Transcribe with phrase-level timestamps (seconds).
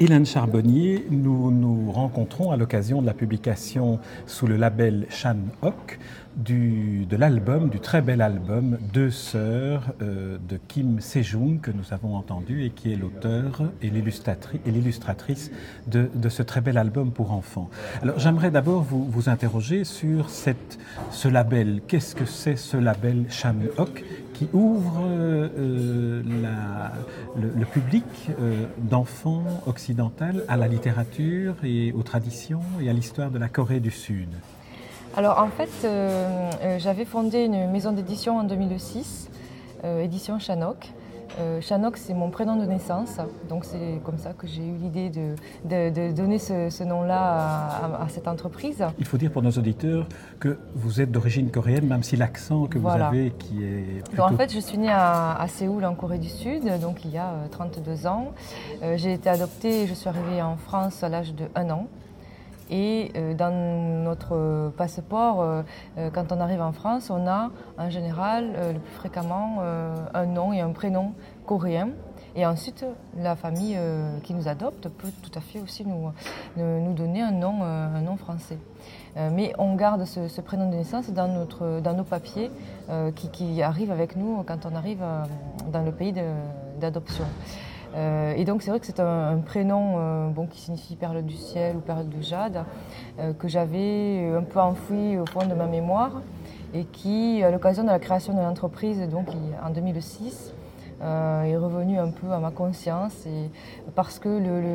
[0.00, 5.98] Hélène Charbonnier, nous nous rencontrons à l'occasion de la publication sous le label Shan Hock
[6.38, 12.14] de l'album, du très bel album Deux sœurs euh, de Kim Sejong que nous avons
[12.14, 15.50] entendu et qui est l'auteur et l'illustratrice
[15.88, 17.70] de, ce très bel album pour enfants.
[18.02, 21.80] Alors j'aimerais d'abord vous, vous, interroger sur ce label.
[21.88, 26.22] Qu'est-ce que c'est ce label Shan Hock qui ouvre euh,
[27.36, 28.04] le, public
[28.40, 33.80] euh, d'enfants occidentaux à la littérature et aux traditions et à l'histoire de la Corée
[33.80, 34.28] du Sud?
[35.18, 39.28] Alors en fait, euh, euh, j'avais fondé une maison d'édition en 2006,
[39.82, 40.92] euh, édition Chanok.
[41.40, 43.16] Euh, Chanok, c'est mon prénom de naissance,
[43.48, 47.18] donc c'est comme ça que j'ai eu l'idée de, de, de, donner ce, ce nom-là
[47.18, 48.84] à, à, cette entreprise.
[49.00, 50.06] Il faut dire pour nos auditeurs
[50.38, 53.10] que vous êtes d'origine coréenne, même si l'accent que voilà.
[53.10, 54.04] vous avez qui est...
[54.04, 54.22] Plutôt...
[54.22, 57.10] Donc, en fait, je suis née à, à, Séoul, en Corée du Sud, donc il
[57.10, 58.28] y a 32 ans.
[58.94, 61.88] J'ai été adoptée et je suis arrivée en France à l'âge de 1 an.
[62.70, 63.54] Et euh, dans
[64.04, 65.62] notre passeport, euh,
[65.96, 69.58] euh, quand on arrive en France, on a en général le plus fréquemment
[70.14, 71.12] un nom et un prénom
[71.46, 71.90] coréen.
[72.36, 72.84] Et ensuite,
[73.16, 73.76] la famille
[74.22, 76.12] qui nous adopte peut tout à fait aussi nous,
[76.56, 78.58] nous donner un nom, un nom français.
[79.16, 82.50] mais on garde ce, ce, prénom de naissance dans, notre, dans nos papiers
[83.16, 85.02] qui, qui, arrivent avec nous quand on arrive
[85.72, 86.14] dans le pays
[86.80, 87.24] d'adoption.
[87.94, 91.36] Euh, et donc c'est vrai que c'est un, prénom euh, bon, qui signifie perle du
[91.36, 92.64] ciel ou perle de jade,
[93.18, 96.22] euh, que j'avais un peu enfoui au fond de ma mémoire
[96.74, 99.28] et qui, à l'occasion de la création de l'entreprise donc
[99.64, 100.52] en 2006,
[101.02, 103.50] euh, est revenu un peu à ma conscience et
[103.94, 104.28] parce que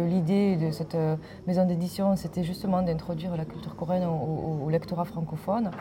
[0.07, 1.15] l'idée de cette euh,
[1.47, 5.71] maison d'édition c'était justement d'introduire la culture coréenne au, au, lectorat francophone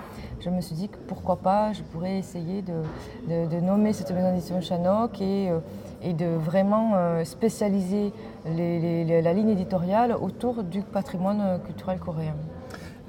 [0.41, 4.61] je me suis dit que pourquoi pas je pourrais essayer de, nommer cette maison d'édition
[4.61, 8.13] Chanok et, euh, de vraiment euh, spécialiser
[8.45, 12.35] la ligne éditoriale autour du patrimoine culturel coréen.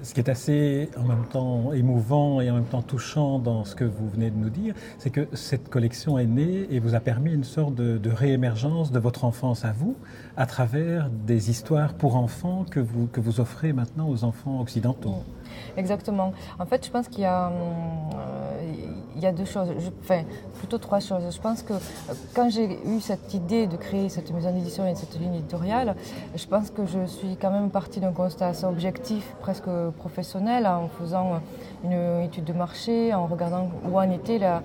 [0.04, 3.74] Ce qui est assez en même temps émouvant et en même temps touchant dans ce
[3.74, 7.00] que vous venez de nous dire, c'est que cette collection est née et vous a
[7.00, 9.96] permis une sorte de, réémergence de votre enfance à vous
[10.36, 15.24] à travers des histoires pour enfants que vous, que vous offrez maintenant aux enfants occidentaux.
[15.78, 16.34] Exactement.
[16.60, 19.70] En fait, je pense qu'il y a, euh, y a deux choses,
[20.02, 20.24] enfin
[20.60, 21.24] plutôt trois choses.
[21.30, 24.96] Je pense que euh, quand j'ai eu cette idée de créer cette maison d'édition et
[24.96, 25.96] cette ligne éditoriale,
[26.36, 30.88] je pense que je suis quand même partie d'un constat assez objectif, presque professionnel, en
[30.88, 31.42] faisant
[31.84, 34.62] une étude de marché, en regardant où en était la,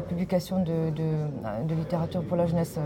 [0.00, 2.78] publication de, littérature pour la jeunesse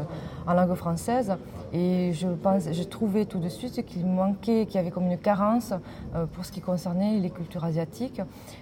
[0.46, 1.32] en langue française.
[1.72, 5.18] Et je pense, j'ai trouvé tout de suite qu'il manquait, qu'il y avait comme une
[5.18, 5.72] carence
[6.14, 8.20] euh, pour ce qui concernait les cultures asiatiques.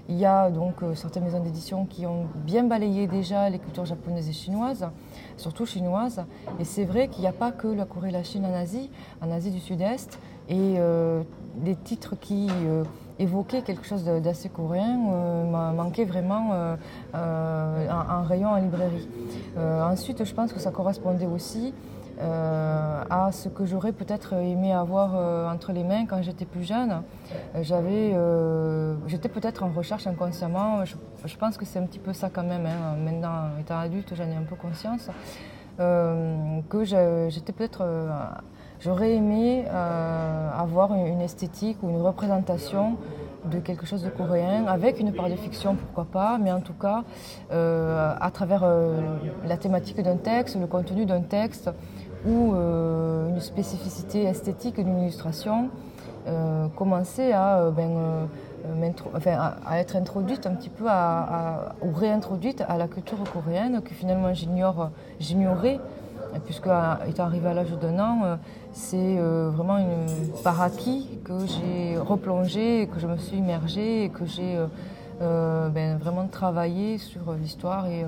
[0.09, 3.85] Il y a donc euh, certaines maisons d'édition qui ont bien balayé déjà les cultures
[3.85, 4.89] japonaises et chinoises,
[5.37, 6.25] surtout chinoises.
[6.59, 8.91] Et c'est vrai qu'il n'y a pas que la Corée et la Chine en Asie,
[9.21, 10.19] en Asie du Sud-Est.
[10.51, 11.23] Et euh,
[11.55, 12.83] des titres qui euh,
[13.21, 14.97] évoquaient quelque chose d'assez coréen
[15.77, 16.77] manquaient vraiment euh,
[17.15, 19.09] un, rayon en librairie.
[19.57, 21.73] Ensuite, je pense que ça correspondait aussi
[22.23, 26.65] euh, à ce que j'aurais peut-être aimé avoir euh, entre les mains quand j'étais plus
[26.65, 27.03] jeune.
[27.63, 30.85] J'avais, euh, j'étais peut-être en recherche inconsciemment.
[30.85, 32.67] Je, pense que c'est un petit peu ça quand même.
[32.67, 32.97] Hein.
[33.03, 35.09] Maintenant, étant adulte, j'en ai un peu conscience
[35.79, 36.85] que
[37.31, 37.87] j'étais peut-être
[38.81, 42.99] j'aurais aimé avoir une esthétique ou une représentation
[43.47, 46.75] de quelque chose de coréen avec une part de fiction pourquoi pas mais en tout
[46.75, 47.03] cas
[47.51, 48.63] à travers
[49.47, 51.71] la thématique d'un texte le contenu d'un texte
[52.27, 55.71] ou euh, une spécificité esthétique d'une illustration
[56.27, 58.29] euh, commencer à euh, ben,
[59.67, 65.81] à, être introduite un petit peu ou réintroduite à la culture coréenne que finalement j'ignorais
[66.45, 66.69] puisque
[67.09, 68.39] étant arrivé à l'âge d'un an
[68.73, 74.27] c'est vraiment une par acquis que j'ai replongé que je me suis immergée et que
[74.27, 74.59] j'ai
[75.21, 78.05] ben, vraiment travaillé sur l'histoire et,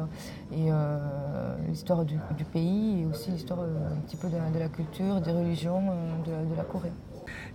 [0.54, 2.18] euh, l'histoire du,
[2.52, 5.82] pays et aussi l'histoire un petit peu de, de la culture des religions
[6.24, 6.92] de, de la Corée.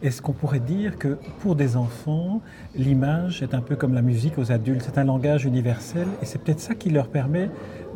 [0.01, 2.42] Est-ce qu'on pourrait dire que pour des enfants,
[2.75, 6.39] l'image est un peu comme la musique aux adultes, c'est un langage universel et c'est
[6.39, 7.50] peut-être ça qui leur permet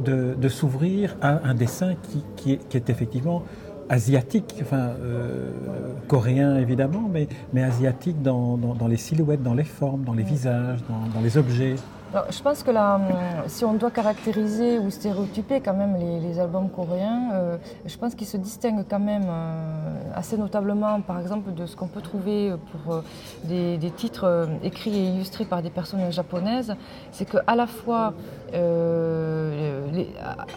[0.04, 3.44] de, de s'ouvrir à un dessin qui, qui est effectivement
[3.92, 5.52] asiatique, enfin euh,
[6.08, 10.80] coréen évidemment, mais, mais asiatique dans, dans, les silhouettes, dans les formes, dans les visages,
[11.14, 11.76] dans, les objets.
[12.30, 13.00] Je pense que là,
[13.48, 18.28] si on doit caractériser ou stéréotyper quand même les, albums coréens, euh, je pense qu'ils
[18.28, 23.04] se distinguent quand même euh, assez notablement, par exemple, de ce qu'on peut trouver pour
[23.46, 26.76] des, titres écrits et illustrés par des personnes japonaises.
[27.12, 28.14] C'est qu'à la fois,
[28.54, 28.58] à,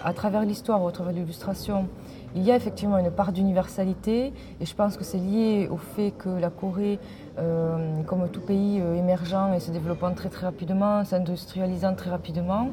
[0.05, 1.89] à, travers l'histoire à travers l'illustration,
[2.35, 6.11] il y a effectivement une part d'universalité et je pense que c'est lié au fait
[6.11, 6.99] que la Corée,
[7.39, 12.71] euh, comme tout pays euh, émergent et se développant très très rapidement, s'industrialisant très rapidement,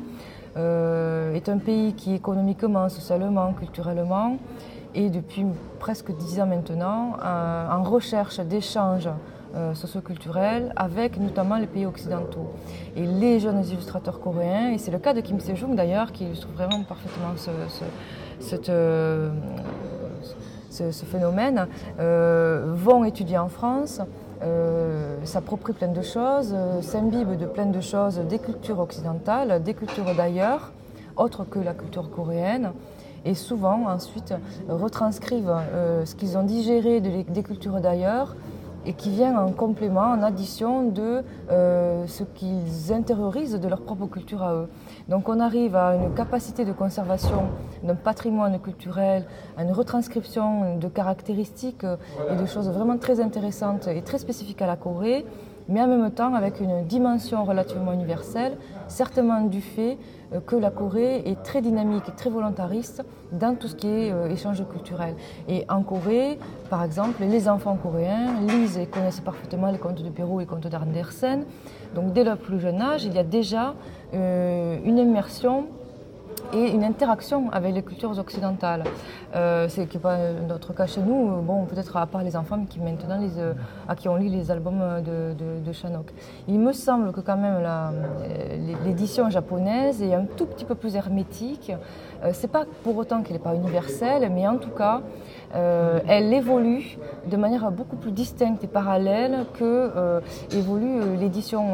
[0.58, 4.38] euh, est un pays qui économiquement, socialement, culturellement,
[4.96, 5.46] et depuis
[5.80, 9.08] presque dix ans maintenant, en recherche d'échanges
[9.74, 12.52] socioculturels avec notamment les pays occidentaux.
[12.98, 16.50] Et les jeunes illustrateurs coréens, et c'est le cas de Kim Se-jung d'ailleurs, qui illustre
[16.50, 17.52] vraiment parfaitement ce
[18.70, 19.30] euh,
[20.70, 21.68] ce, phénomène,
[22.00, 24.02] euh, vont étudier en France,
[24.42, 30.16] euh, s'approprient plein de choses, s'imbibent de plein de choses des cultures occidentales, des cultures
[30.16, 30.72] d'ailleurs,
[31.18, 32.72] autres que la culture coréenne,
[33.26, 34.34] et souvent ensuite
[34.68, 35.54] retranscrivent
[36.06, 38.36] ce qu'ils ont digéré des cultures d'ailleurs
[38.86, 44.44] et qui vient en complément, en addition de ce qu'ils intériorisent de leur propre culture
[44.44, 44.70] à eux.
[45.10, 47.44] Donc on arrive à une capacité de conservation
[47.84, 49.26] d'un patrimoine culturel,
[49.58, 51.86] à une retranscription de caractéristiques
[52.32, 55.26] et de choses vraiment très intéressantes et très spécifiques à la Corée,
[55.70, 59.98] mais en même temps avec une dimension relativement universelle, certainement du fait
[60.34, 64.12] euh, que la Corée est très dynamique et très volontariste dans tout ce qui est
[64.12, 65.16] euh, échange culturel.
[65.48, 70.10] Et en Corée, par exemple, les enfants coréens lisent et connaissent parfaitement les contes de
[70.10, 71.46] Perrault et les contes d'Andersen.
[71.96, 73.74] Donc dès leur plus jeune âge, il y a déjà
[74.14, 75.66] euh, une immersion
[76.54, 78.84] et une interaction avec les cultures occidentales.
[79.36, 80.18] Euh, c'est qui pas
[80.48, 83.54] notre cas chez nous, bon, peut-être à part les enfants qui maintenant euh,
[83.88, 86.12] à qui on lit les albums de, de, Chanok.
[86.48, 87.66] Il me semble que quand même
[88.86, 91.72] l'édition japonaise est un tout petit peu plus hermétique.
[92.24, 95.02] Euh, c'est pas pour autant qu'elle n'est pas universelle, mais en tout cas,
[95.54, 96.98] elle évolue
[97.30, 100.22] de manière beaucoup plus distincte et parallèle que
[100.54, 101.74] évolue l'édition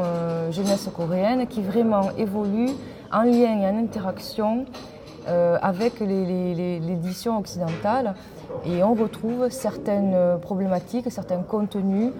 [0.50, 2.70] jeunesse coréenne, qui vraiment évolue
[3.12, 4.66] en lien et en interaction
[5.28, 8.14] euh, avec l'édition occidentale
[8.64, 12.12] et on retrouve certaines problématiques, certains contenus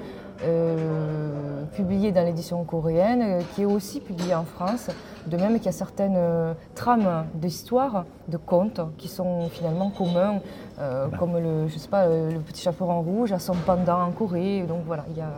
[0.45, 4.89] euh, publiés dans l'édition coréenne euh, qui est aussi publiée en France
[5.27, 10.41] de même qu'il y a certaines euh, trames d'histoire, de contes, qui sont finalement communs,
[10.81, 11.17] euh, bah.
[11.19, 14.65] comme le, je sais pas, euh, le petit chaperon rouge à son pendant en Corée.
[14.69, 15.31] Donc voilà, il y a...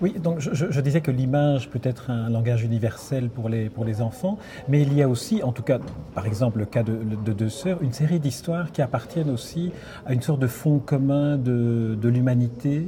[0.00, 4.02] Oui, donc je, disais que l'image peut être un langage universel pour les, pour les
[4.02, 4.38] enfants,
[4.68, 5.78] mais il y a aussi, en tout cas,
[6.14, 6.92] par exemple, le cas de,
[7.32, 9.72] Deux Sœurs, une série d'histoires qui appartiennent aussi
[10.06, 12.86] à une sorte de fond commun de, de l'humanité,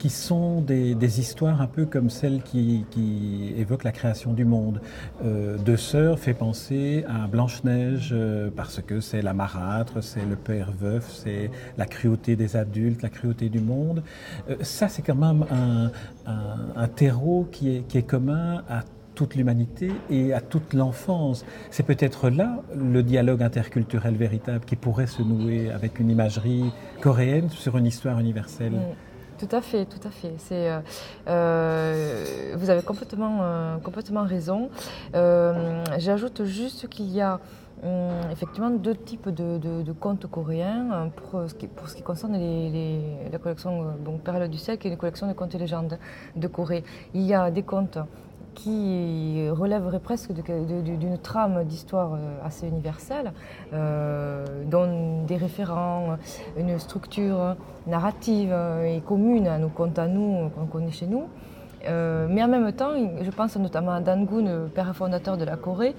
[0.00, 4.46] qui sont des, des, histoires un peu comme celles qui, qui évoquent la création du
[4.46, 4.80] monde.
[5.22, 5.76] Euh, Deux
[6.16, 11.50] fait penser à Blanche-Neige euh, parce que c'est la marâtre, c'est le père veuf, c'est
[11.76, 14.02] la cruauté des adultes, la cruauté du monde.
[14.48, 15.44] Euh, ça, c'est quand même
[16.26, 21.44] un, terreau qui est, qui est commun à toute l'humanité et à toute l'enfance.
[21.70, 26.72] C'est peut-être là le dialogue interculturel véritable qui pourrait se nouer avec une imagerie
[27.02, 28.72] coréenne sur une histoire universelle.
[28.72, 29.09] Mm.
[29.40, 30.34] Tout à fait, tout à fait.
[30.36, 30.80] C'est, euh,
[31.26, 34.68] euh, vous avez complètement, euh, complètement raison.
[35.14, 37.40] j'ajoute juste qu'il y a
[38.30, 43.00] effectivement deux types de, contes coréens pour ce qui, pour ce qui concerne les,
[43.32, 45.98] la collection donc, Perle du ciel, qui est une collection de contes et légendes
[46.36, 46.84] de Corée.
[47.14, 47.98] Il y a des contes
[48.54, 53.32] qui relèverait presque d'une trame d'histoire euh, assez universelle,
[53.72, 56.16] euh, dont des référents,
[56.56, 61.28] une structure narrative et commune à nos contes à nous, qu'on connaît chez nous.
[61.86, 65.94] Euh, mais en même temps, je pense notamment à Dangun, père fondateur de la Corée,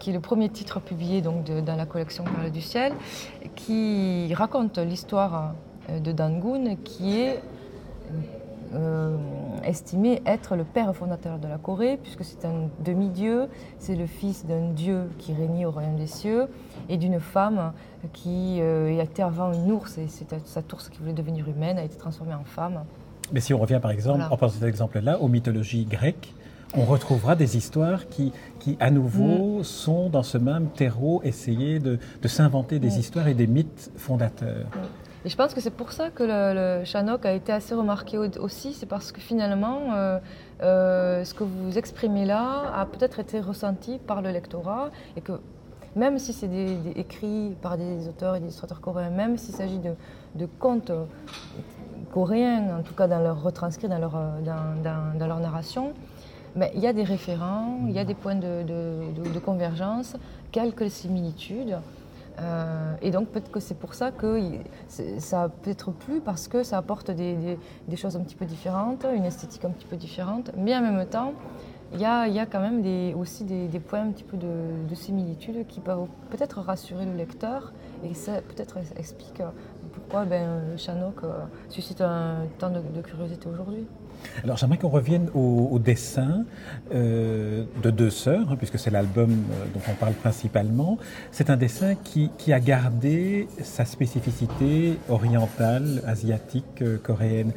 [0.00, 2.92] qui est le premier titre publié donc, dans la collection Perle du ciel,
[3.54, 5.54] qui raconte l'histoire
[5.88, 7.40] de Dangun, qui est
[8.74, 9.16] euh,
[9.64, 13.48] estimé être le père fondateur de la Corée, puisque c'est un demi-dieu,
[13.78, 16.48] c'est le fils d'un dieu qui régnait au royaume des cieux
[16.88, 17.72] et d'une femme
[18.12, 21.84] qui euh, était avant une ours, et c'est cette ours qui voulait devenir humaine a
[21.84, 22.84] été transformée en femme.
[23.32, 26.34] Mais si on revient par exemple, en pensant cet exemple-là, aux mythologies grecques,
[26.74, 29.64] on retrouvera des histoires qui, qui à nouveau, mm.
[29.64, 33.00] sont dans ce même terreau, essayer de, s'inventer des mm.
[33.00, 34.66] histoires et des mythes fondateurs.
[34.66, 35.01] Mm.
[35.24, 38.18] Et je pense que c'est pour ça que le, le Chanok a été assez remarqué
[38.18, 40.18] aussi, c'est parce que finalement, euh,
[40.62, 45.32] euh, ce que vous exprimez là a peut-être été ressenti par le lectorat et que
[45.94, 46.48] même si c'est
[46.96, 50.90] écrit par des auteurs et des illustrateurs coréens, même s'il s'agit de, contes
[52.12, 55.92] coréens, en tout cas dans leur retranscrit, dans leur, leur narration,
[56.56, 60.16] mais il y a des référents, il y a des points de convergence,
[60.50, 61.76] quelques similitudes.
[62.40, 64.40] Euh, et donc peut-être que c'est pour ça que
[65.18, 67.58] ça peut-être plus parce que ça apporte des,
[67.96, 71.34] choses un petit peu différentes, une esthétique un petit peu différente, mais en même temps,
[71.92, 72.82] il y a, a, quand même
[73.16, 77.72] aussi des, points un petit peu de, de similitude qui peuvent peut-être rassurer le lecteur
[78.02, 79.42] et ça peut-être explique
[79.92, 81.20] pourquoi ben, Chanok
[81.68, 83.86] suscite un, tant de curiosité aujourd'hui.
[84.44, 86.44] Alors j'aimerais qu'on revienne au, dessin
[86.94, 90.98] euh, de deux sœurs, hein, puisque c'est l'album euh, dont on parle principalement.
[91.30, 97.52] C'est un dessin qui, a gardé sa spécificité orientale, asiatique, euh, coréenne.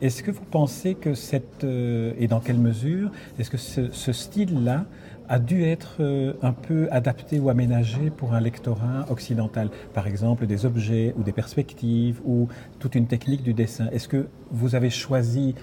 [0.00, 4.84] Est-ce que vous pensez que cette, et dans quelle mesure, est-ce que ce, ce style-là
[5.28, 6.02] a dû être
[6.42, 9.70] un peu adapté ou aménagé pour un lectorat occidental?
[9.94, 12.48] Par exemple, des objets ou des perspectives ou
[12.80, 13.86] toute une technique du dessin.
[13.92, 15.54] Est-ce que vous avez choisi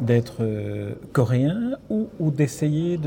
[0.00, 2.98] d'être euh, coréen ou, ou d'essayer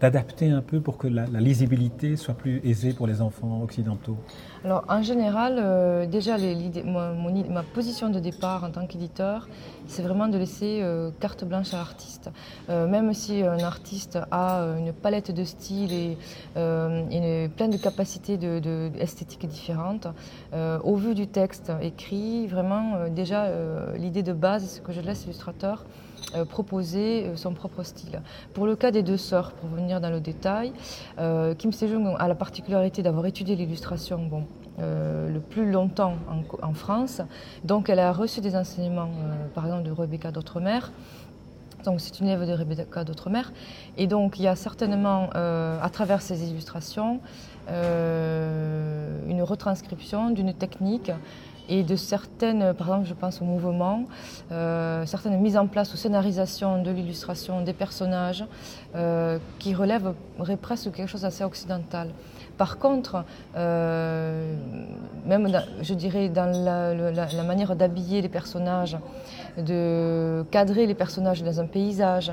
[0.00, 4.16] d'adapter un peu pour que la, lisibilité soit plus aisée pour les enfants occidentaux?
[4.64, 9.48] Alors en général, euh, déjà les, mon, ma position de départ en tant qu'éditeur,
[9.86, 12.30] c'est vraiment de laisser euh, carte blanche à l'artiste.
[12.68, 16.18] Même si un artiste a une palette de styles et,
[16.56, 20.08] et plein de capacités de, esthétiques différentes,
[20.52, 23.48] au vu du texte écrit, vraiment déjà
[23.96, 25.84] l'idée de base, c'est que je laisse l'illustrateur
[26.34, 28.20] euh, proposer son propre style.
[28.54, 30.72] Pour le cas des deux sœurs, pour venir dans le détail,
[31.18, 34.44] euh, Kim Sejong a la particularité d'avoir étudié l'illustration bon,
[34.78, 36.16] euh, le plus longtemps
[36.60, 37.22] en, France,
[37.64, 40.80] donc elle a reçu des enseignements, euh, par exemple de Rebecca d'Outremer,
[41.82, 43.44] donc c'est une élève de Rebecca d'Outremer,
[43.96, 47.20] et donc il y a certainement, euh, à travers ces illustrations,
[47.68, 51.10] une retranscription d'une technique
[51.68, 54.04] et de certaines, par exemple je pense au mouvement,
[54.52, 58.44] euh, certaines mises en place ou scénarisation de l'illustration des personnages
[58.94, 62.10] euh, qui relèveraient presque quelque chose d'assez occidental.
[62.58, 63.24] Par contre,
[63.56, 64.54] euh,
[65.26, 68.96] même dans, je dirais dans la manière d'habiller les personnages,
[69.58, 72.32] de cadrer les personnages dans un paysage,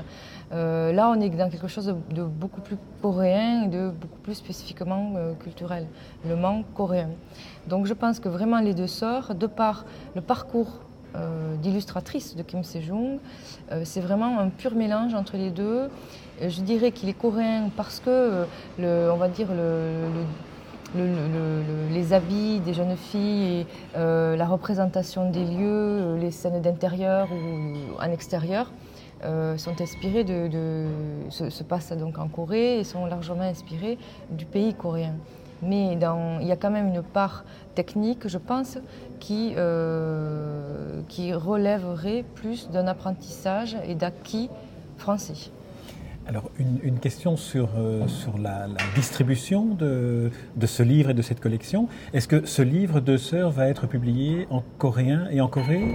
[0.52, 4.34] euh, là on est dans quelque chose de, beaucoup plus coréen et de beaucoup plus
[4.34, 5.86] spécifiquement euh, culturel,
[6.28, 7.10] le manque coréen.
[7.68, 9.84] Donc je pense que vraiment les deux sœurs, de par
[10.14, 10.80] le parcours
[11.16, 13.18] euh, d'illustratrice de Kim Sejong,
[13.72, 15.88] euh, c'est vraiment un pur mélange entre les deux.
[16.40, 18.44] Je dirais qu'il est coréen parce que,
[18.80, 20.08] on va dire, le,
[20.96, 27.28] le, le, les habits des jeunes filles, et, la représentation des lieux, les scènes d'intérieur
[27.30, 28.72] ou en extérieur,
[29.24, 30.86] euh, sont inspirés de,
[31.30, 33.98] se, se passent donc en Corée et sont largement inspirés
[34.30, 35.14] du pays coréen.
[35.62, 38.78] Mais dans, il y a quand même une part technique, je pense,
[39.20, 44.50] qui, euh, qui relèverait plus d'un apprentissage et d'acquis
[44.98, 45.50] français.
[46.26, 51.20] Alors, une, question sur, euh, sur la, la, distribution de, de ce livre et de
[51.20, 51.86] cette collection.
[52.14, 55.94] Est-ce que ce livre de sœurs va être publié en coréen et en Corée?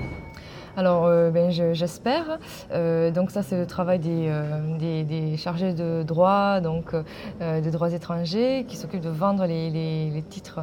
[0.79, 2.39] Alors, euh, ben, j'espère.
[2.71, 8.65] Euh, donc ça, c'est le travail des, euh, chargés de droit, donc de droits étrangers,
[8.65, 10.61] qui s'occupent de vendre les, titres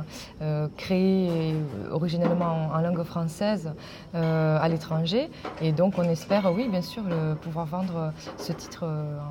[0.76, 1.54] créés
[1.90, 3.72] originellement en, langue française
[4.14, 5.28] à l'étranger.
[5.60, 7.02] Et donc, on espère, oui, bien sûr,
[7.42, 8.84] pouvoir vendre ce titre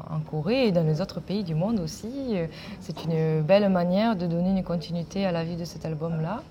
[0.09, 2.35] en Corée et dans les autres pays du monde aussi.
[2.79, 6.41] C'est une belle manière de donner une continuité à la vie de cet album-là.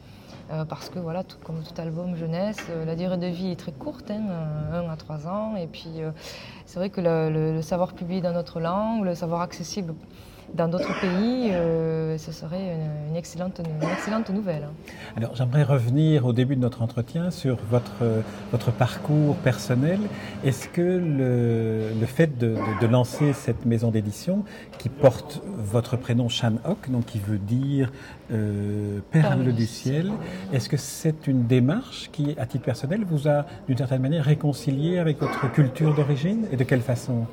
[0.51, 3.73] Euh, parce que voilà, comme tout album jeunesse, euh, la durée de vie est très
[3.73, 4.23] courte, hein,
[4.73, 5.89] 1 euh, à 3 ans, et puis
[6.67, 9.95] c'est vrai que le, le, le, savoir publié dans notre langue, le savoir accessible
[10.55, 14.69] dans d'autres pays, euh, ce serait une, une, excellente, une excellente nouvelle.
[15.17, 18.05] Alors j'aimerais revenir au début de notre entretien sur votre,
[18.53, 19.99] votre parcours personnel.
[20.45, 24.45] Est-ce que le, le fait de, de, de, lancer cette maison d'édition
[24.79, 27.91] qui porte votre prénom Shan Ok, donc qui veut dire
[28.33, 30.11] euh, perle du ciel,
[30.53, 34.99] est-ce que c'est une démarche qui, à titre personnel, vous a d'une certaine manière réconcilié
[34.99, 37.27] avec votre culture d'origine et de quelle façon?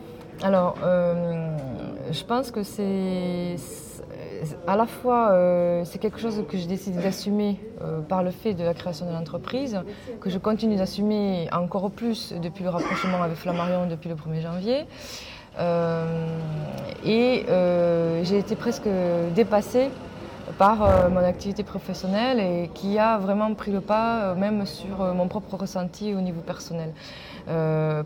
[0.44, 1.56] Alors, euh,
[2.12, 3.58] je pense que c'est
[4.68, 8.54] à la fois euh, c'est quelque chose que j'ai décidé d'assumer euh, par le fait
[8.54, 9.80] de la création de l'entreprise,
[10.20, 14.86] que je continue d'assumer encore plus depuis le rapprochement avec Flammarion depuis le 1er janvier.
[15.60, 16.38] Euh,
[17.06, 17.46] et
[18.24, 18.88] j'ai été presque
[19.36, 19.90] dépassée
[20.58, 25.02] par euh, mon activité professionnelle et qui a vraiment pris le pas euh, même sur
[25.02, 26.94] euh, mon propre ressenti au niveau personnel.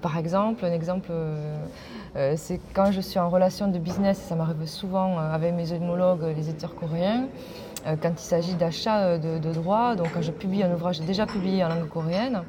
[0.01, 1.11] Par exemple, un exemple,
[2.37, 6.49] c'est quand je suis en relation de business, ça m'arrive souvent avec mes homologues, les
[6.49, 7.25] éditeurs coréens,
[8.01, 11.65] quand il s'agit d'achat de, de droits, donc quand je publie un ouvrage déjà publié
[11.65, 12.43] en langue coréenne,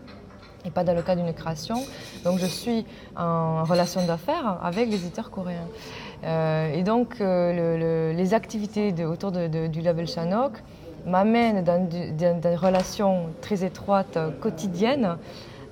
[0.67, 1.77] et pas dans le cas d'une création.
[2.25, 2.85] Donc je suis
[3.17, 5.69] en relation d'affaires avec les éditeurs coréens.
[6.27, 7.79] Euh, et donc euh, le,
[8.11, 10.53] le, les activités autour du label Chanok
[11.07, 15.17] m'amènent dans, dans, des relations très étroites quotidiennes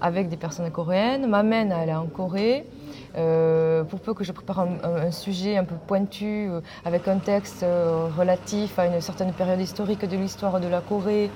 [0.00, 2.66] avec des personnes coréennes, m'amènent à aller en Corée,
[3.16, 7.62] Euh, pour peu que je prépare un, sujet un peu pointu, euh, avec un texte
[7.62, 11.30] euh, relatif à une certaine période historique de l'histoire de la Corée,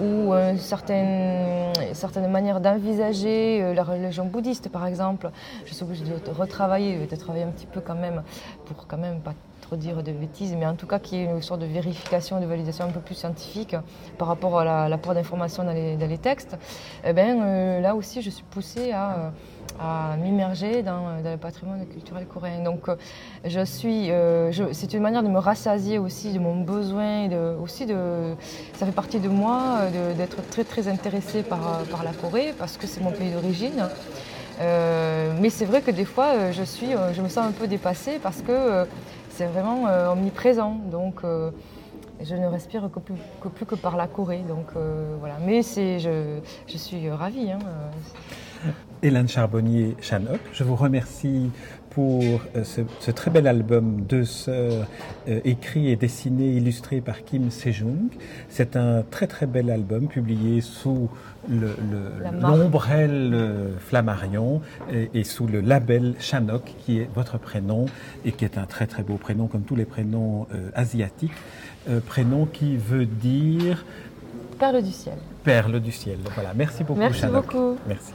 [0.00, 5.30] ou une certaine, certaine manière d'envisager la religion bouddhiste, par exemple,
[5.64, 8.22] je suis obligée de retravailler, de travailler un petit peu quand même,
[8.66, 11.24] pour quand même pas trop dire de bêtises, mais en tout cas qu'il y ait
[11.24, 13.76] une sorte de vérification, de validation un peu plus scientifique
[14.18, 16.56] par rapport à l'apport d'informations dans les, textes.
[17.04, 19.32] Eh ben, là aussi, je suis poussée à
[19.80, 22.62] à m'immerger dans, le patrimoine culturel coréen.
[22.62, 22.96] Donc, euh,
[23.44, 27.28] euh, c'est une manière de me rassasier aussi de mon besoin,
[27.62, 28.34] aussi de,
[28.74, 32.76] ça fait partie de moi euh, d'être très très intéressée par, par la Corée parce
[32.76, 33.88] que c'est mon pays d'origine.
[35.40, 38.42] mais c'est vrai que des fois, je, suis, je me sens un peu dépassée parce
[38.42, 38.86] que
[39.42, 40.76] c'est vraiment omniprésent.
[40.90, 41.22] Donc,
[42.20, 44.44] je ne respire que plus, que plus, que par la Corée.
[44.46, 44.66] Donc,
[45.18, 45.34] voilà.
[45.44, 47.50] Mais je, je suis ravie.
[47.50, 47.58] Hein,
[49.02, 51.50] Hélène Charbonnier Chanok, je vous remercie
[51.90, 52.22] pour
[52.56, 54.86] euh, ce, très bel album Deux sœurs
[55.28, 58.10] euh, écrit et dessiné, illustré par Kim Sejung.
[58.48, 61.10] C'est un très très bel album publié sous
[62.40, 67.86] l'ombrelle le, Flammarion et, sous le label Chanok qui est votre prénom
[68.24, 71.32] et qui est un très très beau prénom comme tous les prénoms euh, asiatiques.
[72.06, 73.84] prénom qui veut dire...
[74.60, 75.18] Perle du ciel.
[75.42, 76.18] Perle du ciel.
[76.34, 76.54] Voilà.
[76.54, 77.76] Merci beaucoup Merci beaucoup.
[77.88, 78.12] Merci.